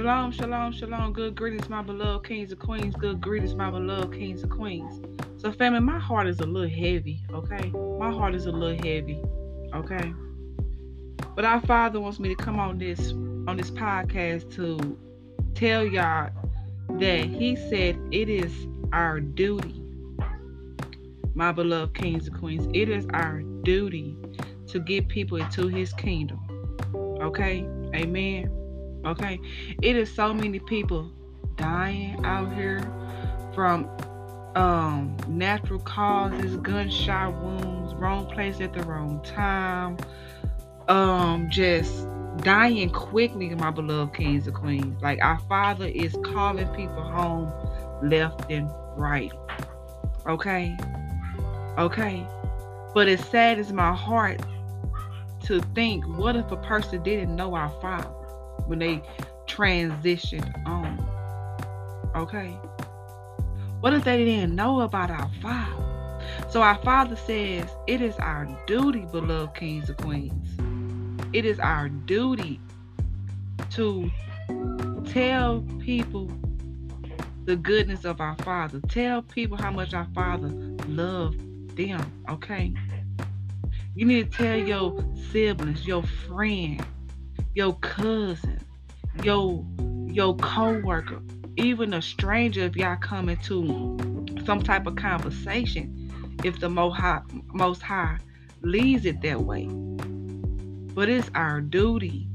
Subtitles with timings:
[0.00, 1.12] Shalom, shalom, shalom.
[1.12, 2.94] Good greetings, my beloved kings and queens.
[2.96, 4.98] Good greetings, my beloved kings and queens.
[5.36, 7.68] So, family, my heart is a little heavy, okay?
[7.98, 9.22] My heart is a little heavy,
[9.74, 10.14] okay?
[11.36, 13.12] But our Father wants me to come on this
[13.46, 14.98] on this podcast to
[15.54, 16.30] tell y'all
[16.98, 18.54] that He said it is
[18.94, 19.84] our duty,
[21.34, 22.66] my beloved kings and queens.
[22.72, 24.16] It is our duty
[24.68, 26.40] to get people into His kingdom.
[27.20, 28.59] Okay, Amen.
[29.04, 29.40] Okay,
[29.82, 31.10] it is so many people
[31.56, 32.80] dying out here
[33.54, 33.88] from
[34.56, 39.96] um natural causes, gunshot wounds, wrong place at the wrong time,
[40.88, 42.06] um, just
[42.38, 45.00] dying quickly, my beloved kings and queens.
[45.00, 47.50] Like our Father is calling people home
[48.02, 49.32] left and right.
[50.26, 50.76] Okay,
[51.78, 52.26] okay,
[52.92, 54.42] but it saddens my heart
[55.44, 58.19] to think, what if a person didn't know our Father?
[58.70, 59.02] When they
[59.46, 61.04] transitioned on.
[62.14, 62.50] Okay?
[63.80, 66.20] What if they didn't know about our Father?
[66.48, 70.48] So our Father says it is our duty, beloved kings and queens.
[71.32, 72.60] It is our duty
[73.70, 74.10] to
[75.06, 76.30] tell people
[77.44, 78.80] the goodness of our Father.
[78.88, 80.48] Tell people how much our Father
[80.86, 82.24] loved them.
[82.28, 82.72] Okay?
[83.96, 86.84] You need to tell your siblings, your friend,
[87.54, 88.59] your cousin,
[89.24, 89.64] your
[90.06, 91.20] your co-worker,
[91.56, 93.96] even a stranger if y'all come into
[94.44, 96.10] some type of conversation,
[96.42, 98.18] if the most high,
[98.62, 99.66] leads it that way.
[100.94, 102.26] But it's our duty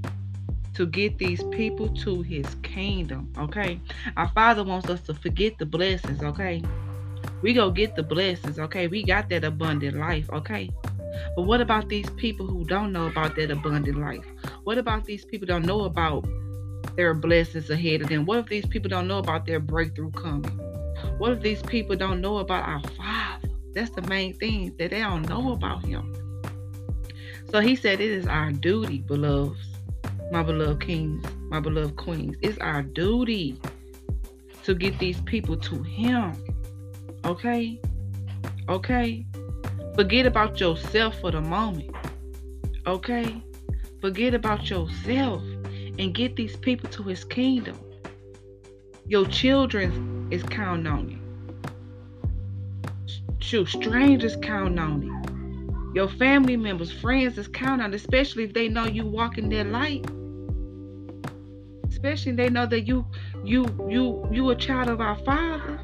[0.75, 3.80] to get these people to his kingdom, okay?
[4.17, 6.61] Our Father wants us to forget the blessings, okay?
[7.41, 8.88] We go get the blessings, okay?
[8.88, 10.69] We got that abundant life, okay?
[11.36, 14.25] But what about these people who don't know about that abundant life?
[14.63, 16.25] What about these people don't know about
[16.95, 18.25] their blessings ahead of them?
[18.25, 20.59] What if these people don't know about their breakthrough coming?
[21.17, 23.50] What if these people don't know about our Father?
[23.73, 26.13] That's the main thing that they don't know about Him.
[27.51, 29.59] So He said, It is our duty, beloveds,
[30.31, 32.38] my beloved kings, my beloved queens.
[32.41, 33.59] It's our duty
[34.63, 36.33] to get these people to Him.
[37.23, 37.79] Okay?
[38.69, 39.25] Okay?
[39.95, 41.91] Forget about yourself for the moment.
[42.88, 43.41] Okay?
[44.01, 45.41] Forget about yourself
[46.00, 47.78] and get these people to his kingdom.
[49.07, 51.19] Your children is counting on you.
[53.39, 55.91] Shoot, strangers count on you.
[55.94, 59.50] Your family members, friends is counting on, you, especially if they know you walk in
[59.50, 60.06] their light.
[61.88, 63.06] Especially they know that you
[63.44, 65.79] you you you a child of our Father.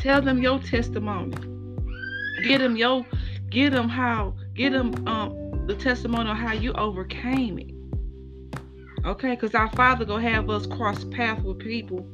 [0.00, 1.34] Tell them your testimony.
[2.46, 3.06] Get them your,
[3.48, 7.74] get them how, get them um the testimony of how you overcame it.
[9.06, 12.06] Okay, because our Father gonna have us cross paths with people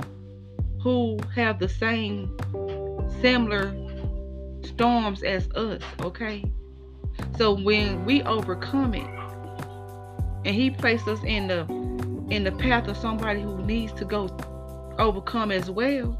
[0.82, 2.36] who have the same
[3.20, 3.74] similar
[4.64, 5.82] storms as us.
[6.00, 6.44] Okay,
[7.36, 9.06] so when we overcome it,
[10.44, 11.60] and He placed us in the
[12.30, 14.28] in the path of somebody who needs to go
[14.98, 16.16] overcome as well,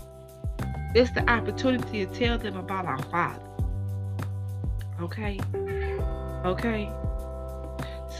[0.94, 3.46] it's the opportunity to tell them about our Father.
[5.00, 5.38] Okay?
[6.44, 6.90] Okay?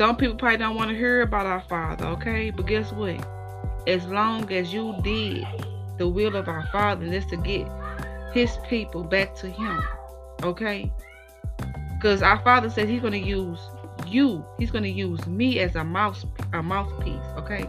[0.01, 2.49] Some people probably don't want to hear about our Father, okay?
[2.49, 3.23] But guess what?
[3.87, 5.47] As long as you did
[5.99, 7.69] the will of our Father, and to get
[8.33, 9.83] His people back to Him,
[10.43, 10.91] okay?
[11.97, 13.61] Because our Father said He's going to use
[14.07, 14.43] you.
[14.59, 16.25] He's going to use me as a mouse,
[16.55, 17.69] a mouthpiece, okay?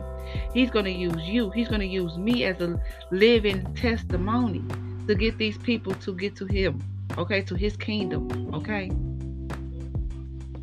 [0.53, 1.49] He's going to use you.
[1.49, 2.81] He's going to use me as a
[3.11, 4.63] living testimony
[5.05, 6.81] to get these people to get to Him,
[7.17, 8.89] okay, to his kingdom, okay?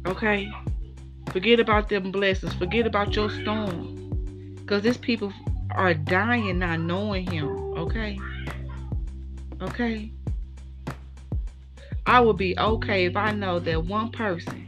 [0.06, 0.50] Okay?
[1.32, 2.54] Forget about them blessings.
[2.54, 4.54] Forget about your storm.
[4.56, 5.32] Because these people
[5.70, 8.18] are dying not knowing him, okay?
[9.60, 10.12] Okay?
[12.06, 14.66] I would be okay if I know that one person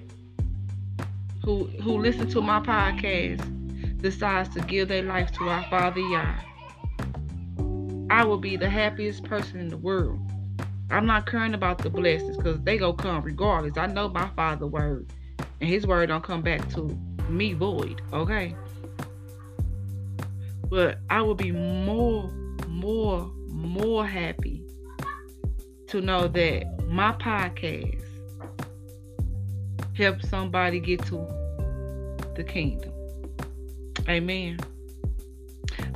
[1.45, 3.41] who who listens to my podcast
[4.03, 6.35] decides to give their life to our Father Yah.
[8.11, 10.21] I will be the happiest person in the world.
[10.91, 13.79] I'm not caring about the blessings because they gonna come regardless.
[13.79, 15.11] I know my father word.
[15.61, 16.97] And his word don't come back to
[17.29, 18.01] me void.
[18.13, 18.55] Okay.
[20.69, 22.31] But I will be more,
[22.69, 24.63] more, more happy
[25.89, 28.03] to know that my podcast
[29.95, 31.27] helped somebody get to
[32.37, 32.93] the kingdom.
[34.09, 34.59] Amen.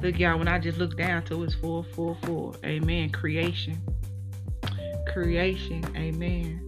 [0.03, 2.55] Look, y'all, when I just look down to it's 444.
[2.65, 3.11] Amen.
[3.11, 3.81] Creation
[5.15, 5.85] creation.
[5.97, 6.64] Amen.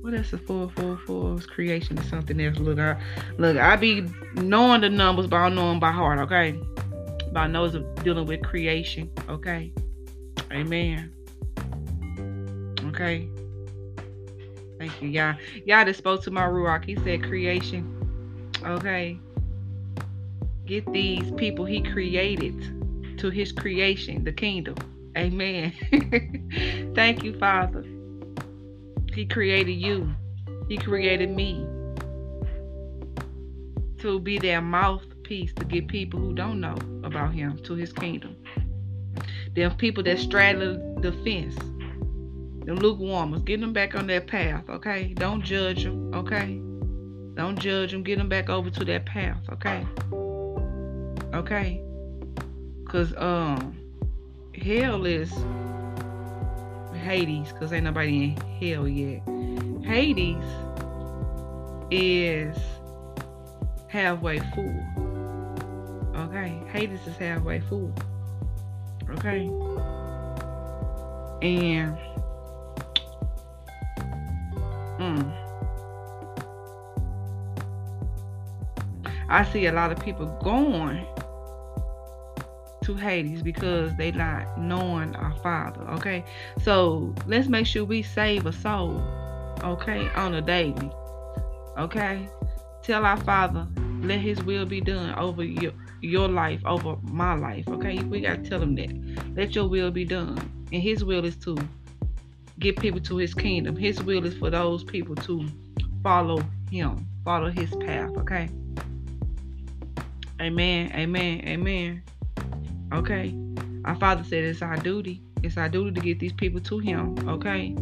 [0.00, 1.38] What else is four four four?
[1.38, 2.58] Creation is something else.
[2.58, 3.00] Look, I
[3.38, 6.18] look, I be knowing the numbers, but I know them by heart.
[6.20, 6.58] Okay,
[7.32, 9.10] by knows of dealing with creation.
[9.28, 9.72] Okay,
[10.52, 11.12] amen.
[12.88, 13.28] Okay.
[14.78, 15.34] Thank you, y'all.
[15.66, 16.84] Y'all just spoke to my Ruach.
[16.84, 17.94] He said creation.
[18.64, 19.18] Okay.
[20.66, 24.76] Get these people he created to his creation, the kingdom.
[25.16, 25.72] Amen.
[26.94, 27.84] Thank you, Father.
[29.18, 30.14] He created you.
[30.68, 31.66] He created me
[33.98, 38.36] to be their mouthpiece to get people who don't know about him to his kingdom.
[39.56, 41.56] Them people that straddle the fence
[42.64, 43.44] the lukewarmers.
[43.44, 45.14] Get them back on their path, okay?
[45.14, 46.60] Don't judge them, okay?
[47.34, 48.04] Don't judge them.
[48.04, 49.84] Get them back over to that path, okay?
[51.34, 51.82] Okay?
[52.84, 53.76] Cause um,
[54.54, 55.32] hell is
[56.98, 59.22] Hades, cause ain't nobody in hell yet.
[59.84, 60.44] Hades
[61.90, 62.56] is
[63.88, 64.84] halfway full.
[66.16, 67.92] Okay, Hades is halfway full.
[69.10, 69.46] Okay,
[71.42, 71.96] and
[74.98, 75.32] Mm.
[79.28, 81.06] I see a lot of people going
[82.88, 85.82] to Hades because they not knowing our Father.
[85.90, 86.24] Okay,
[86.62, 89.02] so let's make sure we save a soul.
[89.62, 90.90] Okay, on a daily.
[91.76, 92.26] Okay,
[92.82, 93.66] tell our Father,
[94.00, 97.68] let His will be done over your your life, over my life.
[97.68, 99.36] Okay, we gotta tell Him that.
[99.36, 100.38] Let Your will be done,
[100.72, 101.58] and His will is to
[102.58, 103.76] get people to his kingdom.
[103.76, 105.46] His will is for those people to
[106.02, 108.48] follow him, follow his path, okay?
[110.40, 112.02] Amen, amen, amen.
[112.92, 113.36] Okay.
[113.84, 115.22] Our Father said it's our duty.
[115.42, 117.74] It's our duty to get these people to him, okay?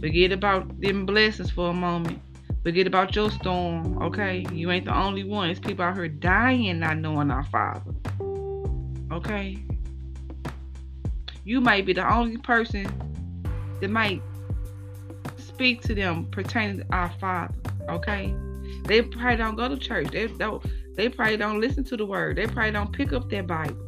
[0.00, 2.20] Forget about them blessings for a moment.
[2.64, 4.44] Forget about your storm, okay?
[4.52, 5.48] You ain't the only one.
[5.50, 7.94] It's people out here dying not knowing our Father.
[9.12, 9.58] Okay?
[11.44, 12.86] You might be the only person
[13.80, 14.20] that might
[15.38, 17.54] speak to them pertaining to our Father.
[17.88, 18.34] Okay,
[18.84, 20.08] they probably don't go to church.
[20.10, 20.64] They don't.
[20.96, 22.36] They probably don't listen to the word.
[22.36, 23.85] They probably don't pick up their Bible.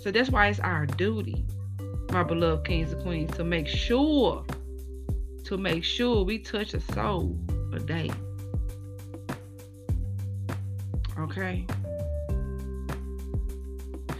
[0.00, 1.44] So that's why it's our duty,
[2.10, 4.44] my beloved kings and queens, to make sure,
[5.44, 7.38] to make sure we touch a soul
[7.72, 8.10] a day.
[11.18, 11.66] Okay.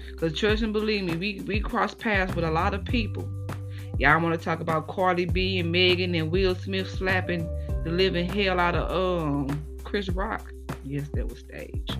[0.06, 3.28] Because trust and believe me, we, we cross paths with a lot of people
[4.00, 7.46] Y'all want to talk about Cardi B and Megan and Will Smith slapping
[7.84, 10.54] the living hell out of um Chris Rock?
[10.84, 11.98] Yes, that was staged.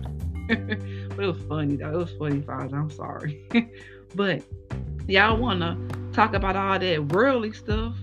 [1.15, 1.93] but it was funny though.
[1.93, 2.77] It was funny, Father.
[2.77, 3.45] I'm sorry.
[4.15, 4.43] but
[5.07, 5.77] y'all want to
[6.13, 7.95] talk about all that worldly stuff?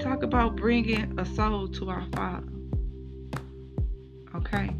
[0.00, 2.48] Talk about bringing a soul to our Father.
[4.34, 4.70] Okay.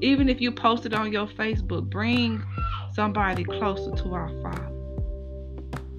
[0.00, 2.42] Even if you post it on your Facebook, bring
[2.92, 4.70] somebody closer to our Father.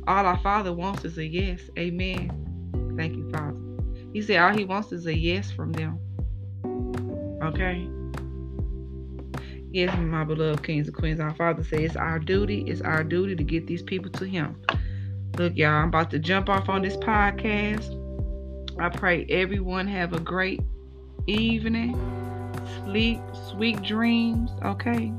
[0.07, 1.61] All our Father wants is a yes.
[1.79, 2.93] Amen.
[2.95, 3.57] Thank you, Father.
[4.13, 5.99] He said all he wants is a yes from them.
[7.41, 7.87] Okay?
[9.75, 13.35] Yes, my beloved kings and queens, our Father says it's our duty, it's our duty
[13.35, 14.55] to get these people to him.
[15.37, 17.91] Look, y'all, I'm about to jump off on this podcast.
[18.79, 20.61] I pray everyone have a great
[21.27, 21.93] evening.
[22.85, 25.11] Sleep, sweet dreams, okay?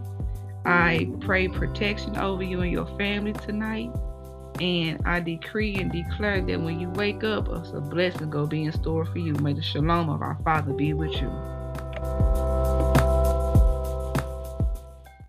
[0.65, 3.91] I pray protection over you and your family tonight.
[4.59, 8.73] And I decree and declare that when you wake up, a blessing go be in
[8.73, 9.35] store for you.
[9.35, 12.46] May the shalom of our Father be with you.